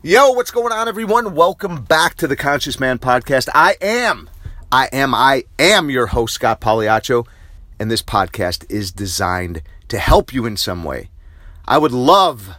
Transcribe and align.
Yo, 0.00 0.30
what's 0.30 0.52
going 0.52 0.72
on, 0.72 0.86
everyone? 0.86 1.34
Welcome 1.34 1.82
back 1.82 2.14
to 2.18 2.28
the 2.28 2.36
Conscious 2.36 2.78
Man 2.78 3.00
Podcast. 3.00 3.48
I 3.52 3.74
am, 3.80 4.30
I 4.70 4.88
am, 4.92 5.12
I 5.12 5.42
am 5.58 5.90
your 5.90 6.06
host, 6.06 6.34
Scott 6.34 6.60
Pagliaccio, 6.60 7.26
and 7.80 7.90
this 7.90 8.00
podcast 8.00 8.64
is 8.70 8.92
designed 8.92 9.60
to 9.88 9.98
help 9.98 10.32
you 10.32 10.46
in 10.46 10.56
some 10.56 10.84
way. 10.84 11.10
I 11.66 11.78
would 11.78 11.90
love 11.90 12.50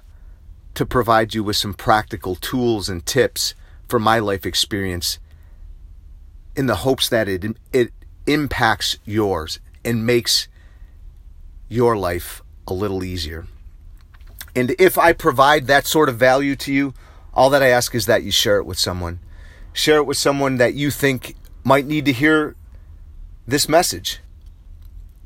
to 0.73 0.85
provide 0.85 1.33
you 1.33 1.41
with 1.41 1.55
some 1.55 1.73
practical 1.73 2.35
tools 2.35 2.89
and 2.89 3.05
tips 3.05 3.55
for 3.87 3.99
my 3.99 4.19
life 4.19 4.45
experience 4.45 5.17
in 6.57 6.65
the 6.65 6.75
hopes 6.75 7.07
that 7.07 7.29
it, 7.29 7.45
it 7.71 7.93
impacts 8.27 8.97
yours 9.05 9.61
and 9.85 10.05
makes 10.05 10.49
your 11.69 11.95
life 11.95 12.43
a 12.67 12.73
little 12.73 13.01
easier. 13.01 13.47
And 14.53 14.75
if 14.77 14.97
I 14.97 15.13
provide 15.13 15.67
that 15.67 15.87
sort 15.87 16.09
of 16.09 16.17
value 16.17 16.57
to 16.57 16.73
you, 16.73 16.93
all 17.33 17.49
that 17.49 17.63
I 17.63 17.69
ask 17.69 17.93
is 17.95 18.05
that 18.05 18.23
you 18.23 18.31
share 18.31 18.57
it 18.57 18.65
with 18.65 18.79
someone. 18.79 19.19
Share 19.73 19.97
it 19.97 20.05
with 20.05 20.17
someone 20.17 20.57
that 20.57 20.73
you 20.73 20.91
think 20.91 21.35
might 21.63 21.85
need 21.85 22.05
to 22.05 22.13
hear 22.13 22.55
this 23.47 23.69
message, 23.69 24.19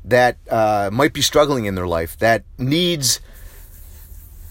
that 0.04 0.36
uh, 0.50 0.90
might 0.92 1.12
be 1.12 1.22
struggling 1.22 1.64
in 1.64 1.74
their 1.74 1.86
life, 1.86 2.18
that 2.18 2.44
needs 2.58 3.20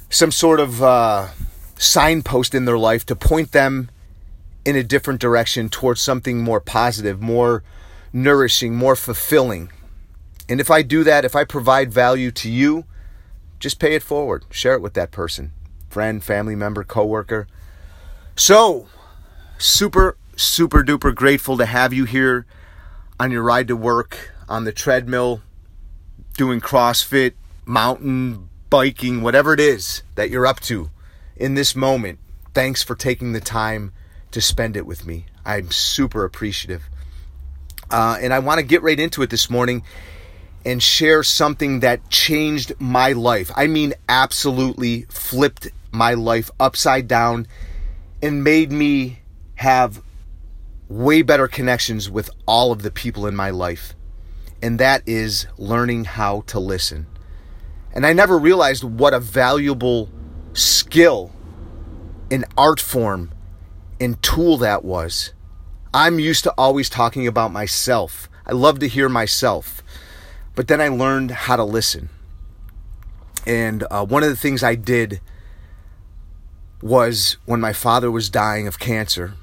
some 0.09 0.31
sort 0.31 0.59
of 0.59 0.81
uh, 0.81 1.29
signpost 1.77 2.53
in 2.53 2.65
their 2.65 2.77
life 2.77 3.05
to 3.05 3.15
point 3.15 3.51
them 3.51 3.89
in 4.65 4.75
a 4.75 4.83
different 4.83 5.19
direction 5.19 5.69
towards 5.69 6.01
something 6.01 6.41
more 6.41 6.59
positive, 6.59 7.21
more 7.21 7.63
nourishing, 8.11 8.75
more 8.75 8.95
fulfilling. 8.95 9.71
And 10.47 10.59
if 10.59 10.69
I 10.69 10.81
do 10.81 11.03
that, 11.03 11.25
if 11.25 11.35
I 11.35 11.43
provide 11.43 11.91
value 11.91 12.31
to 12.31 12.49
you, 12.49 12.85
just 13.59 13.79
pay 13.79 13.95
it 13.95 14.03
forward. 14.03 14.45
Share 14.49 14.73
it 14.73 14.81
with 14.81 14.93
that 14.93 15.11
person 15.11 15.51
friend, 15.93 16.23
family 16.23 16.55
member, 16.55 16.83
coworker. 16.83 17.47
So, 18.35 18.87
super, 19.59 20.17
super 20.35 20.83
duper 20.83 21.13
grateful 21.13 21.55
to 21.57 21.67
have 21.67 21.93
you 21.93 22.05
here 22.05 22.47
on 23.19 23.29
your 23.29 23.43
ride 23.43 23.67
to 23.67 23.75
work, 23.75 24.31
on 24.49 24.63
the 24.63 24.71
treadmill, 24.71 25.41
doing 26.35 26.59
CrossFit, 26.59 27.33
mountain 27.63 28.49
biking, 28.71 29.21
whatever 29.21 29.53
it 29.53 29.59
is 29.59 30.01
that 30.15 30.31
you're 30.31 30.47
up 30.47 30.59
to 30.61 30.89
in 31.35 31.53
this 31.53 31.75
moment. 31.75 32.17
Thanks 32.55 32.81
for 32.81 32.95
taking 32.95 33.33
the 33.33 33.39
time 33.39 33.93
to 34.31 34.41
spend 34.41 34.75
it 34.75 34.87
with 34.87 35.05
me. 35.05 35.27
I'm 35.45 35.69
super 35.69 36.25
appreciative. 36.25 36.83
Uh, 37.91 38.17
and 38.19 38.33
I 38.33 38.39
want 38.39 38.57
to 38.57 38.65
get 38.65 38.81
right 38.81 38.99
into 38.99 39.21
it 39.21 39.29
this 39.29 39.47
morning 39.47 39.83
and 40.65 40.81
share 40.81 41.23
something 41.23 41.81
that 41.81 42.09
changed 42.09 42.73
my 42.79 43.11
life. 43.11 43.51
I 43.55 43.67
mean, 43.67 43.93
absolutely 44.07 45.03
flipped 45.09 45.69
my 45.93 46.15
life 46.15 46.49
upside 46.59 47.07
down 47.07 47.47
and 48.21 48.43
made 48.43 48.71
me 48.71 49.19
have 49.55 50.01
way 50.89 51.21
better 51.21 51.47
connections 51.47 52.09
with 52.09 52.29
all 52.47 52.71
of 52.71 52.81
the 52.81 52.91
people 52.91 53.27
in 53.27 53.35
my 53.35 53.51
life. 53.51 53.93
And 54.61 54.79
that 54.79 55.03
is 55.05 55.47
learning 55.57 56.05
how 56.05 56.41
to 56.47 56.59
listen. 56.59 57.05
And 57.93 58.05
I 58.05 58.13
never 58.13 58.39
realized 58.39 58.83
what 58.83 59.13
a 59.13 59.19
valuable 59.19 60.09
skill, 60.53 61.31
an 62.31 62.45
art 62.57 62.79
form, 62.79 63.31
and 63.99 64.21
tool 64.23 64.57
that 64.57 64.83
was. 64.83 65.33
I'm 65.93 66.17
used 66.17 66.43
to 66.45 66.53
always 66.57 66.89
talking 66.89 67.27
about 67.27 67.51
myself. 67.51 68.29
I 68.47 68.53
love 68.53 68.79
to 68.79 68.87
hear 68.87 69.09
myself. 69.09 69.83
But 70.55 70.67
then 70.67 70.81
I 70.81 70.87
learned 70.87 71.31
how 71.31 71.55
to 71.55 71.63
listen. 71.63 72.09
And 73.45 73.83
uh, 73.91 74.05
one 74.05 74.23
of 74.23 74.29
the 74.29 74.35
things 74.35 74.63
I 74.63 74.75
did 74.75 75.21
was 76.83 77.37
when 77.45 77.61
my 77.61 77.71
father 77.71 78.11
was 78.11 78.29
dying 78.29 78.67
of 78.67 78.77
cancer. 78.77 79.35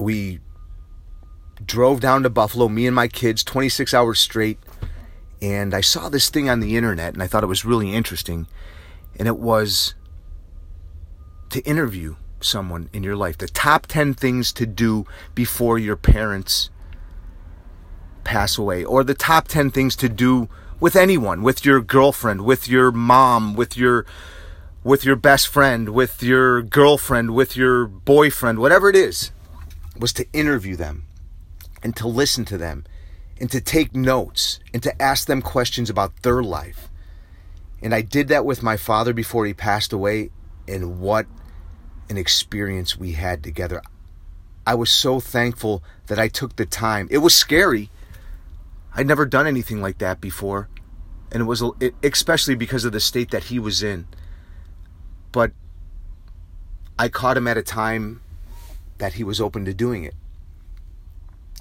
We 0.00 0.40
drove 1.64 2.00
down 2.00 2.22
to 2.22 2.30
Buffalo, 2.30 2.68
me 2.68 2.86
and 2.86 2.96
my 2.96 3.08
kids, 3.08 3.44
26 3.44 3.92
hours 3.92 4.18
straight. 4.18 4.58
And 5.42 5.74
I 5.74 5.82
saw 5.82 6.08
this 6.08 6.30
thing 6.30 6.48
on 6.48 6.60
the 6.60 6.76
internet 6.76 7.12
and 7.12 7.22
I 7.22 7.26
thought 7.26 7.44
it 7.44 7.48
was 7.48 7.64
really 7.64 7.94
interesting. 7.94 8.46
And 9.18 9.28
it 9.28 9.38
was 9.38 9.94
to 11.50 11.60
interview 11.60 12.16
someone 12.40 12.88
in 12.94 13.02
your 13.02 13.16
life. 13.16 13.36
The 13.36 13.48
top 13.48 13.86
10 13.86 14.14
things 14.14 14.50
to 14.54 14.64
do 14.64 15.04
before 15.34 15.78
your 15.78 15.96
parents 15.96 16.70
pass 18.24 18.56
away, 18.56 18.84
or 18.84 19.04
the 19.04 19.14
top 19.14 19.48
10 19.48 19.70
things 19.70 19.94
to 19.96 20.08
do 20.08 20.48
with 20.80 20.96
anyone, 20.96 21.42
with 21.42 21.64
your 21.64 21.80
girlfriend, 21.80 22.42
with 22.42 22.68
your 22.68 22.92
mom, 22.92 23.54
with 23.54 23.76
your 23.76 24.06
with 24.88 25.04
your 25.04 25.16
best 25.16 25.48
friend, 25.48 25.90
with 25.90 26.22
your 26.22 26.62
girlfriend, 26.62 27.34
with 27.34 27.58
your 27.58 27.86
boyfriend, 27.86 28.58
whatever 28.58 28.88
it 28.88 28.96
is, 28.96 29.32
was 29.98 30.14
to 30.14 30.26
interview 30.32 30.74
them 30.76 31.04
and 31.82 31.94
to 31.94 32.08
listen 32.08 32.42
to 32.46 32.56
them 32.56 32.86
and 33.38 33.50
to 33.50 33.60
take 33.60 33.94
notes 33.94 34.60
and 34.72 34.82
to 34.82 35.02
ask 35.02 35.26
them 35.26 35.42
questions 35.42 35.90
about 35.90 36.22
their 36.22 36.42
life. 36.42 36.88
And 37.82 37.94
I 37.94 38.00
did 38.00 38.28
that 38.28 38.46
with 38.46 38.62
my 38.62 38.78
father 38.78 39.12
before 39.12 39.44
he 39.44 39.52
passed 39.52 39.92
away, 39.92 40.30
and 40.66 40.98
what 40.98 41.26
an 42.08 42.16
experience 42.16 42.96
we 42.96 43.12
had 43.12 43.44
together. 43.44 43.82
I 44.66 44.74
was 44.74 44.90
so 44.90 45.20
thankful 45.20 45.82
that 46.06 46.18
I 46.18 46.28
took 46.28 46.56
the 46.56 46.64
time. 46.64 47.08
It 47.10 47.18
was 47.18 47.34
scary. 47.34 47.90
I'd 48.94 49.06
never 49.06 49.26
done 49.26 49.46
anything 49.46 49.82
like 49.82 49.98
that 49.98 50.18
before, 50.22 50.70
and 51.30 51.42
it 51.42 51.44
was 51.44 51.62
especially 52.02 52.54
because 52.54 52.86
of 52.86 52.92
the 52.92 53.00
state 53.00 53.30
that 53.32 53.44
he 53.44 53.58
was 53.58 53.82
in 53.82 54.06
but 55.32 55.52
I 56.98 57.08
caught 57.08 57.36
him 57.36 57.46
at 57.46 57.56
a 57.56 57.62
time 57.62 58.20
that 58.98 59.14
he 59.14 59.24
was 59.24 59.40
open 59.40 59.64
to 59.64 59.74
doing 59.74 60.04
it. 60.04 60.14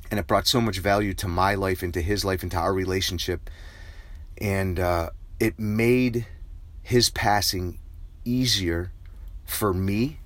And 0.10 0.20
it 0.20 0.28
brought 0.28 0.48
so 0.48 0.62
much 0.62 0.80
value 0.80 1.14
to 1.16 1.28
my 1.28 1.56
life 1.56 1.84
and 1.84 1.94
to 1.94 2.02
his 2.02 2.26
life 2.26 2.42
and 2.42 2.52
to 2.52 2.58
our 2.58 2.74
relationship. 2.74 3.50
And 4.40 4.80
uh, 4.80 5.10
it 5.40 5.60
made 5.60 6.26
his 6.82 7.10
passing 7.10 7.80
easier 8.26 8.92
for 9.46 9.74
me, 9.74 10.20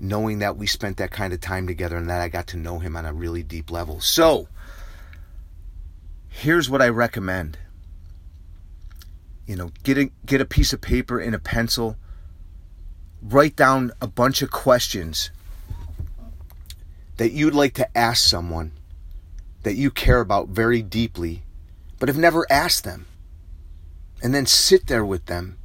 knowing 0.00 0.40
that 0.40 0.56
we 0.56 0.66
spent 0.66 0.96
that 0.98 1.10
kind 1.10 1.32
of 1.32 1.40
time 1.40 1.66
together 1.66 1.96
and 1.96 2.10
that 2.10 2.20
I 2.20 2.28
got 2.28 2.48
to 2.48 2.56
know 2.56 2.80
him 2.80 2.96
on 2.96 3.06
a 3.06 3.12
really 3.12 3.42
deep 3.42 3.70
level. 3.70 4.00
So, 4.00 4.48
here's 6.28 6.68
what 6.68 6.82
I 6.82 6.88
recommend. 6.88 7.58
You 9.46 9.56
know, 9.56 9.70
get 9.82 9.98
a, 9.98 10.10
get 10.26 10.40
a 10.40 10.46
piece 10.46 10.72
of 10.72 10.80
paper 10.80 11.18
and 11.20 11.34
a 11.34 11.38
pencil 11.38 11.96
write 13.24 13.56
down 13.56 13.90
a 14.00 14.06
bunch 14.06 14.42
of 14.42 14.50
questions 14.50 15.30
that 17.16 17.32
you'd 17.32 17.54
like 17.54 17.74
to 17.74 17.98
ask 17.98 18.28
someone 18.28 18.72
that 19.62 19.76
you 19.76 19.90
care 19.90 20.20
about 20.20 20.48
very 20.48 20.82
deeply, 20.82 21.42
but 21.98 22.08
have 22.08 22.18
never 22.18 22.46
asked 22.50 22.84
them. 22.84 23.06
And 24.22 24.34
then 24.34 24.46
sit 24.46 24.86
there 24.86 25.04
with 25.04 25.26
them 25.26 25.58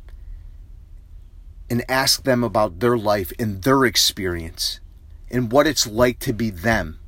and 1.70 1.84
ask 1.90 2.24
them 2.24 2.44
about 2.44 2.80
their 2.80 2.98
life 2.98 3.32
and 3.40 3.64
their 3.64 3.86
experience 3.86 4.80
and 5.32 5.52
what 5.52 5.68
it's 5.68 5.88
like 5.88 6.20
to 6.20 6.34
be 6.34 6.50
them, 6.50 7.00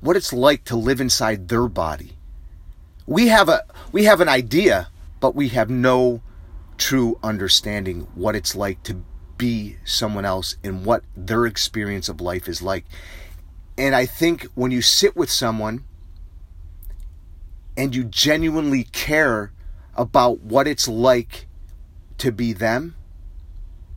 what 0.00 0.16
it's 0.16 0.32
like 0.32 0.64
to 0.64 0.76
live 0.76 1.00
inside 1.00 1.48
their 1.48 1.68
body. 1.68 2.16
We 3.06 3.28
have 3.28 3.48
a 3.48 3.64
we 3.90 4.04
have 4.04 4.20
an 4.20 4.28
idea, 4.28 4.88
but 5.20 5.34
we 5.34 5.48
have 5.48 5.70
no 5.70 6.20
true 6.76 7.18
understanding 7.22 8.06
what 8.14 8.36
it's 8.36 8.54
like 8.54 8.82
to 8.84 9.02
be 9.42 9.76
someone 9.84 10.24
else 10.24 10.54
and 10.62 10.86
what 10.86 11.02
their 11.16 11.46
experience 11.46 12.08
of 12.08 12.20
life 12.20 12.48
is 12.48 12.62
like. 12.62 12.84
And 13.76 13.92
I 13.92 14.06
think 14.06 14.44
when 14.54 14.70
you 14.70 14.80
sit 14.80 15.16
with 15.16 15.32
someone 15.32 15.82
and 17.76 17.92
you 17.92 18.04
genuinely 18.04 18.84
care 18.84 19.50
about 19.96 20.42
what 20.42 20.68
it's 20.68 20.86
like 20.86 21.48
to 22.18 22.30
be 22.30 22.52
them, 22.52 22.94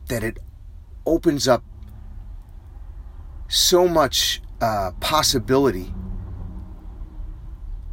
that 0.08 0.24
it 0.24 0.38
opens 1.06 1.46
up 1.46 1.62
so 3.46 3.86
much 3.86 4.42
uh, 4.60 4.90
possibility 4.98 5.94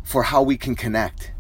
for 0.02 0.24
how 0.24 0.42
we 0.42 0.58
can 0.58 0.74
connect. 0.74 1.34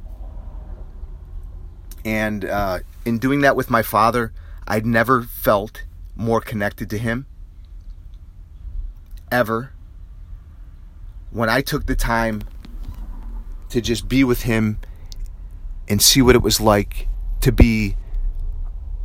And 2.05 2.45
uh, 2.45 2.79
in 3.03 3.17
doing 3.17 3.41
that 3.41 3.55
with 3.55 3.71
my 3.71 3.81
father, 3.81 4.31
I'd 4.67 4.85
never 4.85 5.23
felt 5.23 5.85
more 6.15 6.41
connected 6.41 6.89
to 6.91 6.97
Him 6.97 7.25
ever. 9.31 9.73
When 11.31 11.49
I 11.49 11.61
took 11.61 11.87
the 11.87 11.95
time 11.95 12.43
to 13.69 13.81
just 13.81 14.07
be 14.07 14.23
with 14.23 14.43
Him 14.43 14.77
and 15.87 16.01
see 16.01 16.21
what 16.21 16.35
it 16.35 16.41
was 16.41 16.61
like 16.61 17.07
to 17.41 17.51
be 17.51 17.95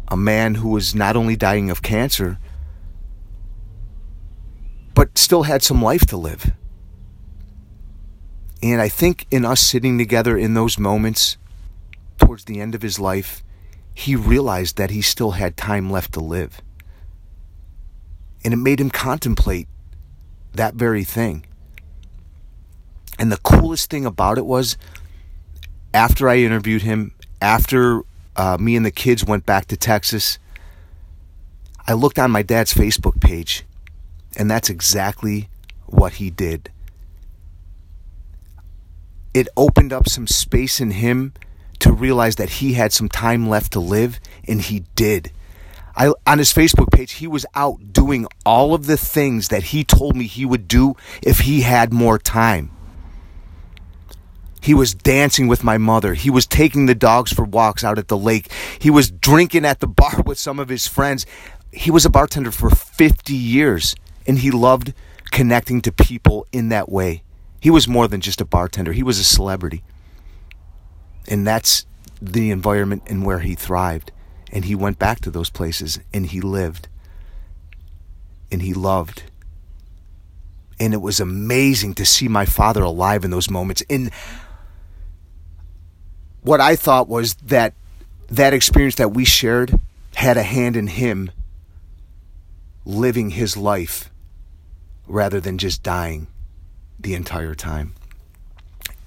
a 0.09 0.17
man 0.17 0.57
who 0.57 0.69
was 0.69 0.95
not 0.95 1.17
only 1.17 1.37
dying 1.37 1.71
of 1.71 1.83
cancer, 1.83 2.39
but 4.95 5.17
still 5.17 5.45
had 5.45 5.63
some 5.63 5.83
life 5.83 6.07
to 6.07 6.17
live. 6.17 6.53
And 8.63 8.81
I 8.81 8.89
think 8.89 9.27
in 9.31 9.45
us 9.45 9.61
sitting 9.61 9.99
together 9.99 10.37
in 10.37 10.55
those 10.55 10.79
moments 10.79 11.37
towards 12.19 12.45
the 12.45 12.61
end 12.61 12.75
of 12.75 12.83
his 12.83 12.99
life, 12.99 13.45
he 13.95 14.17
realized 14.17 14.77
that 14.77 14.91
he 14.91 15.03
still 15.03 15.33
had 15.33 15.57
time 15.57 15.91
left 15.91 16.13
to 16.15 16.21
live 16.21 16.61
And 18.45 18.55
it 18.55 18.59
made 18.59 18.81
him 18.81 18.91
contemplate 18.91 19.69
that 20.53 20.75
very 20.75 21.05
thing. 21.05 21.45
And 23.19 23.33
the 23.33 23.39
coolest 23.39 23.91
thing 23.91 24.07
about 24.07 24.39
it 24.39 24.47
was 24.47 24.77
after 25.93 26.29
I 26.29 26.37
interviewed 26.37 26.83
him, 26.83 27.13
after 27.43 28.03
uh, 28.37 28.57
me 28.59 28.77
and 28.77 28.87
the 28.87 28.91
kids 28.91 29.25
went 29.25 29.45
back 29.45 29.67
to 29.67 29.77
Texas, 29.77 30.39
I 31.87 31.95
looked 31.95 32.19
on 32.19 32.31
my 32.31 32.43
dad's 32.43 32.75
Facebook 32.75 33.21
page, 33.21 33.65
and 34.37 34.51
that's 34.51 34.71
exactly 34.71 35.49
what 35.87 36.15
he 36.15 36.31
did. 36.31 36.71
It 39.35 39.49
opened 39.57 39.93
up 39.93 40.09
some 40.09 40.27
space 40.27 40.81
in 40.81 40.93
him 40.93 41.33
to 41.81 41.93
realize 41.93 42.37
that 42.37 42.51
he 42.51 42.75
had 42.75 42.93
some 42.93 43.09
time 43.09 43.49
left 43.49 43.73
to 43.73 43.81
live, 43.81 44.21
and 44.47 44.61
he 44.61 44.85
did. 44.95 45.33
I, 45.99 46.13
on 46.29 46.39
his 46.39 46.55
Facebook 46.55 46.93
page, 46.93 47.15
he 47.15 47.27
was 47.27 47.45
out 47.57 47.93
doing 47.93 48.27
all 48.47 48.73
of 48.73 48.87
the 48.87 48.97
things 48.97 49.49
that 49.49 49.65
he 49.65 49.83
told 49.83 50.15
me 50.15 50.27
he 50.29 50.47
would 50.47 50.69
do 50.69 50.95
if 51.23 51.41
he 51.41 51.63
had 51.63 51.93
more 51.93 52.19
time. 52.21 52.71
He 54.61 54.75
was 54.75 54.95
dancing 54.95 55.49
with 55.49 55.65
my 55.65 55.77
mother. 55.77 56.15
He 56.15 56.31
was 56.31 56.47
taking 56.47 56.87
the 56.87 56.95
dogs 56.95 57.33
for 57.33 57.45
walks 57.45 57.83
out 57.83 57.99
at 57.99 58.07
the 58.07 58.17
lake. 58.17 58.53
He 58.79 58.91
was 58.91 59.11
drinking 59.11 59.65
at 59.65 59.81
the 59.81 59.89
bar 59.89 60.23
with 60.27 60.39
some 60.39 60.61
of 60.61 60.69
his 60.69 60.87
friends. 60.87 61.27
He 61.73 61.91
was 61.91 62.07
a 62.07 62.11
bartender 62.11 62.53
for 62.53 62.71
50 62.71 63.35
years 63.35 63.97
and 64.25 64.39
he 64.39 64.53
loved 64.53 64.95
connecting 65.33 65.81
to 65.83 65.91
people 65.91 66.47
in 66.53 66.69
that 66.69 66.89
way. 66.89 67.25
He 67.61 67.71
was 67.71 67.89
more 67.89 68.07
than 68.07 68.21
just 68.21 68.41
a 68.41 68.45
bartender, 68.45 68.93
he 68.93 69.03
was 69.03 69.19
a 69.19 69.25
celebrity. 69.25 69.83
And 71.27 71.45
that's 71.45 71.87
the 72.23 72.53
environment 72.53 73.03
and 73.07 73.25
where 73.25 73.41
he 73.41 73.57
thrived. 73.57 74.13
And 74.53 74.65
he 74.65 74.75
went 74.75 74.99
back 74.99 75.21
to 75.21 75.31
those 75.31 75.51
places 75.51 76.01
and 76.13 76.27
he 76.27 76.41
lived 76.41 76.89
and 78.51 78.63
he 78.63 78.73
loved. 78.75 79.25
And 80.81 80.95
it 80.95 81.03
was 81.03 81.21
amazing 81.21 81.95
to 81.95 82.07
see 82.07 82.29
my 82.29 82.45
father 82.45 82.83
alive 82.83 83.25
in 83.25 83.31
those 83.31 83.51
moments. 83.51 83.83
And 83.91 84.11
what 86.43 86.61
I 86.61 86.77
thought 86.77 87.09
was 87.09 87.35
that 87.35 87.75
that 88.31 88.55
experience 88.55 88.97
that 88.97 89.15
we 89.15 89.25
shared 89.25 89.79
had 90.15 90.37
a 90.37 90.43
hand 90.43 90.77
in 90.77 90.87
him 90.87 91.31
living 92.85 93.31
his 93.31 93.57
life 93.57 94.11
rather 95.07 95.41
than 95.41 95.59
just 95.59 95.83
dying 95.83 96.27
the 96.99 97.15
entire 97.15 97.55
time. 97.55 97.95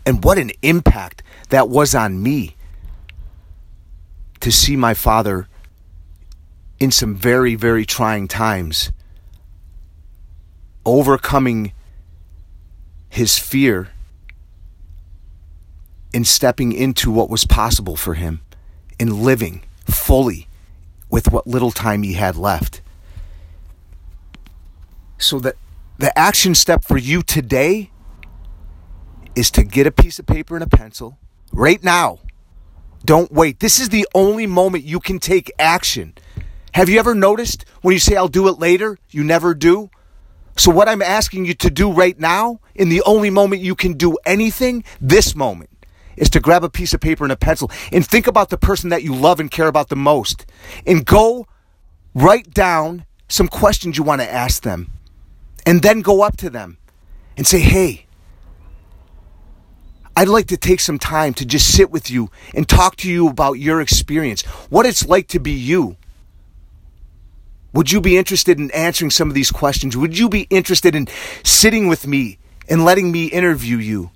And 0.06 0.24
what 0.24 0.38
an 0.38 0.52
impact 0.62 1.24
that 1.50 1.70
was 1.70 1.94
on 1.94 2.22
me 2.22 2.56
to 4.42 4.52
see 4.52 4.76
my 4.76 4.94
father 4.94 5.48
in 6.80 6.92
some 6.92 7.16
very, 7.16 7.56
very 7.56 7.86
trying 7.86 8.28
times 8.28 8.92
overcoming 10.86 11.74
his 13.10 13.38
fear 13.38 13.90
in 16.14 16.26
stepping 16.26 16.72
into 16.74 17.12
what 17.12 17.30
was 17.30 17.46
possible 17.46 17.96
for 17.96 18.16
him, 18.16 18.42
in 19.00 19.24
living 19.24 19.64
fully 19.86 20.48
with 21.10 21.32
what 21.32 21.48
little 21.48 21.72
time 21.72 22.04
he 22.04 22.14
had 22.14 22.36
left. 22.36 22.82
So 25.18 25.40
that 25.40 25.56
the 25.98 26.18
action 26.18 26.56
step 26.56 26.84
for 26.84 26.98
you 26.98 27.22
today 27.22 27.92
is 29.36 29.52
to 29.52 29.64
get 29.64 29.88
a 29.88 29.92
piece 29.92 30.20
of 30.20 30.26
paper 30.26 30.56
and 30.56 30.64
a 30.64 30.68
pencil 30.68 31.18
right 31.54 31.82
now. 31.84 32.20
Don't 33.04 33.32
wait. 33.32 33.60
This 33.60 33.80
is 33.80 33.90
the 33.90 34.08
only 34.14 34.48
moment 34.48 34.84
you 34.84 35.00
can 35.00 35.20
take 35.20 35.52
action. 35.58 36.14
Have 36.74 36.90
you 36.90 37.00
ever 37.00 37.16
noticed 37.16 37.66
when 37.82 37.94
you 37.94 38.00
say, 38.00 38.16
I'll 38.16 38.28
do 38.28 38.48
it 38.48 38.60
later, 38.60 38.98
you 39.10 39.24
never 39.24 39.54
do? 39.54 39.90
So, 40.58 40.72
what 40.72 40.88
I'm 40.88 41.02
asking 41.02 41.46
you 41.46 41.54
to 41.56 41.70
do 41.70 41.92
right 41.92 42.18
now, 42.20 42.60
in 42.76 42.90
the 42.90 43.02
only 43.04 43.30
moment 43.30 43.62
you 43.62 43.76
can 43.76 43.94
do 43.94 44.18
anything, 44.26 44.84
this 45.00 45.36
moment, 45.36 45.70
is 46.18 46.30
to 46.32 46.40
grab 46.40 46.64
a 46.64 46.70
piece 46.70 46.94
of 46.94 47.02
paper 47.02 47.24
and 47.24 47.32
a 47.32 47.38
pencil 47.38 47.72
and 47.92 48.06
think 48.06 48.28
about 48.28 48.50
the 48.50 48.58
person 48.58 48.90
that 48.90 49.04
you 49.04 49.16
love 49.16 49.40
and 49.40 49.50
care 49.50 49.68
about 49.68 49.90
the 49.90 49.96
most. 49.96 50.46
And 50.86 51.06
go 51.06 51.48
write 52.14 52.54
down 52.54 53.06
some 53.28 53.48
questions 53.48 53.98
you 53.98 54.04
want 54.04 54.22
to 54.22 54.32
ask 54.32 54.64
them. 54.64 54.92
And 55.66 55.82
then 55.82 56.02
go 56.02 56.22
up 56.22 56.38
to 56.38 56.50
them 56.50 56.78
and 57.38 57.48
say, 57.48 57.60
hey, 57.60 58.06
I'd 60.16 60.28
like 60.28 60.48
to 60.48 60.58
take 60.58 60.80
some 60.80 61.00
time 61.00 61.34
to 61.36 61.46
just 61.46 61.74
sit 61.74 61.90
with 61.90 62.12
you 62.12 62.30
and 62.54 62.68
talk 62.68 62.98
to 62.98 63.10
you 63.10 63.30
about 63.30 63.54
your 63.54 63.82
experience, 63.82 64.42
what 64.70 64.86
it's 64.86 65.08
like 65.08 65.28
to 65.30 65.40
be 65.40 65.52
you. 65.52 65.96
Would 67.74 67.92
you 67.92 68.02
be 68.02 68.18
interested 68.18 68.60
in 68.60 68.70
answering 68.72 69.12
some 69.12 69.30
of 69.30 69.34
these 69.34 69.52
questions? 69.52 69.96
Would 69.96 70.18
you 70.18 70.28
be 70.28 70.48
interested 70.50 70.96
in 70.96 71.08
sitting 71.44 71.88
with 71.88 72.06
me 72.06 72.38
and 72.68 72.84
letting 72.84 73.12
me 73.12 73.28
interview 73.28 73.78
you 73.78 74.12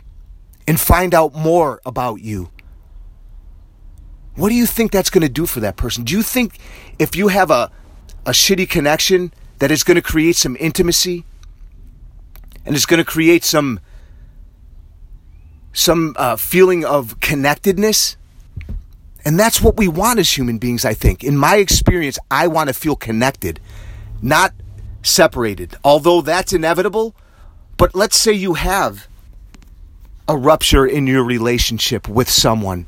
and 0.67 0.79
find 0.79 1.15
out 1.15 1.33
more 1.33 1.81
about 1.85 2.21
you? 2.21 2.51
What 4.35 4.49
do 4.49 4.55
you 4.55 4.65
think 4.65 4.91
that's 4.91 5.09
going 5.09 5.21
to 5.21 5.29
do 5.29 5.45
for 5.45 5.61
that 5.61 5.77
person? 5.77 6.03
Do 6.03 6.13
you 6.13 6.21
think 6.21 6.59
if 6.99 7.15
you 7.15 7.29
have 7.29 7.49
a, 7.49 7.71
a 8.25 8.31
shitty 8.31 8.69
connection 8.69 9.33
that 9.59 9.71
it's 9.71 9.83
going 9.83 9.95
to 9.95 10.01
create 10.01 10.35
some 10.35 10.57
intimacy 10.59 11.23
and 12.65 12.75
it's 12.75 12.85
going 12.85 12.97
to 12.97 13.05
create 13.05 13.45
some 13.45 13.79
some 15.75 16.15
uh, 16.17 16.35
feeling 16.35 16.83
of 16.83 17.19
connectedness? 17.19 18.17
And 19.23 19.39
that's 19.39 19.61
what 19.61 19.77
we 19.77 19.87
want 19.87 20.19
as 20.19 20.35
human 20.35 20.57
beings, 20.57 20.85
I 20.85 20.93
think. 20.93 21.23
In 21.23 21.37
my 21.37 21.57
experience, 21.57 22.17
I 22.31 22.47
want 22.47 22.69
to 22.69 22.73
feel 22.73 22.95
connected, 22.95 23.59
not 24.21 24.53
separated. 25.03 25.75
Although 25.83 26.21
that's 26.21 26.53
inevitable, 26.53 27.15
but 27.77 27.93
let's 27.93 28.15
say 28.15 28.31
you 28.33 28.53
have 28.53 29.07
a 30.27 30.37
rupture 30.37 30.85
in 30.85 31.07
your 31.07 31.23
relationship 31.23 32.07
with 32.07 32.29
someone. 32.29 32.87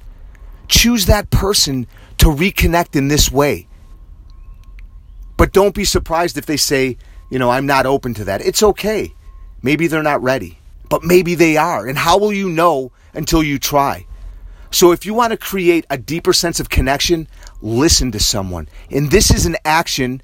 Choose 0.68 1.06
that 1.06 1.30
person 1.30 1.88
to 2.18 2.28
reconnect 2.28 2.96
in 2.96 3.08
this 3.08 3.32
way. 3.32 3.68
But 5.38 5.54
don't 5.54 5.76
be 5.76 5.86
surprised 5.86 6.38
if 6.38 6.46
they 6.46 6.58
say, 6.58 6.98
you 7.30 7.38
know, 7.38 7.52
I'm 7.52 7.66
not 7.66 7.86
open 7.86 8.14
to 8.16 8.24
that. 8.26 8.42
It's 8.42 8.64
okay. 8.64 9.14
Maybe 9.62 9.88
they're 9.88 10.04
not 10.04 10.22
ready, 10.24 10.57
but 10.90 11.04
maybe 11.04 11.36
they 11.36 11.58
are. 11.58 11.88
And 11.88 11.98
how 11.98 12.18
will 12.18 12.34
you 12.34 12.50
know 12.50 12.92
until 13.14 13.44
you 13.44 13.60
try? 13.60 14.06
So 14.72 14.92
if 14.92 15.06
you 15.06 15.14
want 15.14 15.32
to 15.32 15.38
create 15.38 15.86
a 15.90 15.98
deeper 15.98 16.34
sense 16.34 16.60
of 16.60 16.70
connection, 16.70 17.28
listen 17.62 18.12
to 18.12 18.20
someone. 18.20 18.68
And 18.92 19.12
this 19.12 19.32
is 19.32 19.46
an 19.46 19.56
action 19.64 20.22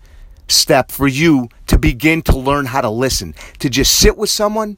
step 0.48 0.92
for 0.92 1.08
you 1.08 1.50
to 1.68 1.78
begin 1.78 2.22
to 2.24 2.38
learn 2.38 2.66
how 2.66 2.82
to 2.82 2.90
listen, 2.90 3.34
to 3.60 3.70
just 3.70 3.98
sit 3.98 4.18
with 4.18 4.30
someone, 4.30 4.78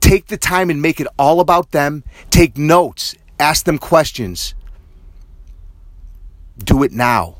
take 0.00 0.26
the 0.26 0.36
time 0.36 0.70
and 0.70 0.82
make 0.82 1.00
it 1.00 1.08
all 1.18 1.40
about 1.40 1.70
them, 1.72 2.04
take 2.30 2.58
notes, 2.58 3.14
ask 3.40 3.64
them 3.64 3.78
questions. 3.78 4.54
Do 6.58 6.82
it 6.82 6.92
now. 6.92 7.38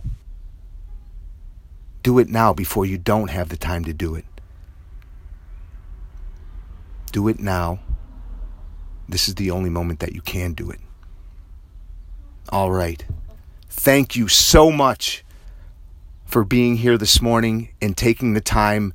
Do 2.03 2.19
it 2.19 2.29
now 2.29 2.53
before 2.53 2.85
you 2.85 2.99
don't 2.99 3.31
have 3.31 3.49
the 3.49 3.57
time 3.57 3.85
to 3.85 3.93
do 3.93 4.15
it. 4.15 4.25
Do 7.15 7.29
it 7.29 7.39
now. 7.39 7.79
This 9.09 9.29
is 9.29 9.37
the 9.37 9.53
only 9.53 9.71
moment 9.71 10.01
that 10.01 10.17
you 10.17 10.21
can 10.21 10.53
do 10.53 10.69
it. 10.69 10.81
All 12.49 12.73
right. 12.73 13.07
Thank 13.69 14.17
you 14.17 14.27
so 14.27 14.73
much 14.73 15.25
for 16.25 16.43
being 16.43 16.79
here 16.79 16.99
this 16.99 17.23
morning 17.23 17.69
and 17.81 17.97
taking 17.97 18.35
the 18.35 18.41
time 18.41 18.95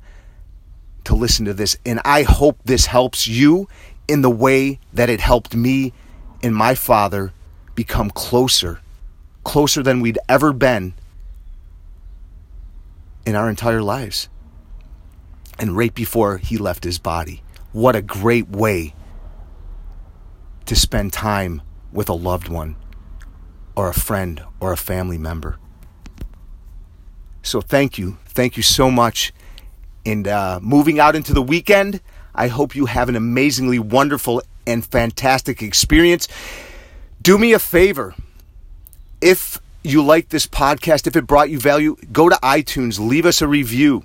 to 1.04 1.14
listen 1.14 1.46
to 1.46 1.54
this. 1.54 1.78
And 1.86 1.98
I 2.04 2.24
hope 2.24 2.58
this 2.62 2.84
helps 2.84 3.26
you 3.26 3.68
in 4.06 4.20
the 4.20 4.28
way 4.28 4.80
that 4.92 5.08
it 5.08 5.20
helped 5.20 5.56
me 5.56 5.94
and 6.42 6.54
my 6.54 6.74
father 6.74 7.32
become 7.74 8.10
closer, 8.10 8.82
closer 9.44 9.82
than 9.82 10.02
we'd 10.02 10.18
ever 10.28 10.52
been 10.52 10.92
in 13.24 13.34
our 13.34 13.48
entire 13.48 13.80
lives. 13.80 14.28
And 15.58 15.74
right 15.74 15.94
before 15.94 16.36
he 16.36 16.58
left 16.58 16.84
his 16.84 16.98
body. 16.98 17.42
What 17.72 17.94
a 17.94 18.02
great 18.02 18.48
way 18.48 18.94
to 20.66 20.74
spend 20.76 21.12
time 21.12 21.62
with 21.92 22.08
a 22.08 22.14
loved 22.14 22.48
one 22.48 22.76
or 23.76 23.88
a 23.88 23.94
friend 23.94 24.42
or 24.60 24.72
a 24.72 24.76
family 24.76 25.18
member. 25.18 25.58
So 27.42 27.60
thank 27.60 27.98
you. 27.98 28.18
Thank 28.26 28.56
you 28.56 28.62
so 28.62 28.90
much. 28.90 29.32
And 30.04 30.26
uh, 30.26 30.60
moving 30.62 30.98
out 30.98 31.14
into 31.14 31.32
the 31.32 31.42
weekend, 31.42 32.00
I 32.34 32.48
hope 32.48 32.74
you 32.74 32.86
have 32.86 33.08
an 33.08 33.16
amazingly 33.16 33.78
wonderful 33.78 34.42
and 34.66 34.84
fantastic 34.84 35.62
experience. 35.62 36.28
Do 37.22 37.38
me 37.38 37.52
a 37.52 37.58
favor. 37.58 38.14
If 39.20 39.58
you 39.82 40.02
like 40.02 40.28
this 40.28 40.46
podcast, 40.46 41.06
if 41.06 41.16
it 41.16 41.26
brought 41.26 41.50
you 41.50 41.58
value, 41.58 41.96
go 42.12 42.28
to 42.28 42.36
iTunes, 42.36 42.98
leave 42.98 43.26
us 43.26 43.42
a 43.42 43.48
review. 43.48 44.04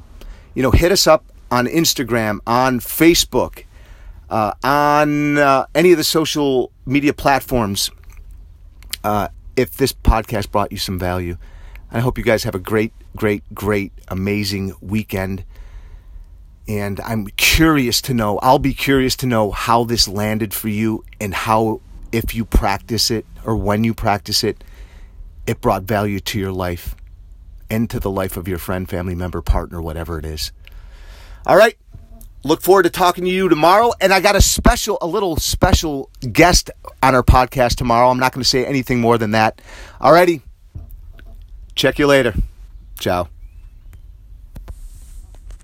You 0.53 0.63
know, 0.63 0.72
hit 0.72 0.91
us 0.91 1.07
up 1.07 1.25
on 1.55 1.67
Instagram, 1.67 2.39
on 2.45 2.79
Facebook, 2.79 3.63
uh, 4.29 4.53
on 4.63 5.38
uh, 5.38 5.65
any 5.74 5.91
of 5.91 5.97
the 5.97 6.03
social 6.03 6.71
media 6.85 7.13
platforms. 7.13 7.89
Uh, 9.03 9.29
if 9.55 9.77
this 9.77 9.93
podcast 9.93 10.51
brought 10.51 10.71
you 10.71 10.77
some 10.77 11.00
value. 11.00 11.38
I 11.91 12.00
hope 12.00 12.17
you 12.17 12.24
guys 12.24 12.43
have 12.43 12.55
a 12.55 12.59
great, 12.59 12.91
great, 13.15 13.43
great, 13.53 13.93
amazing 14.07 14.74
weekend. 14.81 15.45
And 16.67 17.00
I'm 17.01 17.27
curious 17.38 18.01
to 18.01 18.13
know, 18.13 18.39
I'll 18.39 18.59
be 18.59 18.74
curious 18.74 19.15
to 19.17 19.25
know 19.25 19.51
how 19.51 19.83
this 19.83 20.07
landed 20.07 20.53
for 20.53 20.67
you 20.67 21.05
and 21.21 21.33
how, 21.33 21.81
if 22.12 22.35
you 22.35 22.43
practice 22.43 23.12
it 23.12 23.25
or 23.45 23.55
when 23.55 23.83
you 23.83 23.93
practice 23.93 24.43
it, 24.43 24.63
it 25.45 25.62
brought 25.62 25.83
value 25.83 26.19
to 26.19 26.39
your 26.39 26.51
life 26.51 26.95
and 27.69 27.89
to 27.91 28.00
the 28.00 28.09
life 28.09 28.35
of 28.35 28.47
your 28.47 28.57
friend, 28.57 28.89
family 28.89 29.15
member, 29.15 29.41
partner, 29.41 29.81
whatever 29.81 30.17
it 30.17 30.25
is. 30.25 30.51
All 31.45 31.57
right. 31.57 31.77
Look 32.43 32.61
forward 32.61 32.83
to 32.83 32.89
talking 32.91 33.23
to 33.25 33.29
you 33.29 33.49
tomorrow. 33.49 33.91
And 33.99 34.13
I 34.13 34.19
got 34.19 34.35
a 34.35 34.41
special, 34.41 34.97
a 35.01 35.07
little 35.07 35.35
special 35.37 36.11
guest 36.31 36.69
on 37.01 37.15
our 37.15 37.23
podcast 37.23 37.75
tomorrow. 37.75 38.09
I'm 38.09 38.19
not 38.19 38.33
going 38.33 38.43
to 38.43 38.47
say 38.49 38.65
anything 38.65 39.01
more 39.01 39.17
than 39.17 39.31
that. 39.31 39.61
All 39.99 40.13
righty. 40.13 40.41
Check 41.73 41.97
you 41.97 42.07
later. 42.07 42.33
Ciao. 42.99 43.27